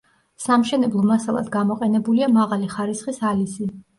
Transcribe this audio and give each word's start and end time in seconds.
სამშენებლო 0.43 1.03
მასალად 1.09 1.51
გამოყენებულია 1.57 2.31
მაღალი 2.39 2.73
ხარისხის 2.75 3.21
ალიზი. 3.33 3.71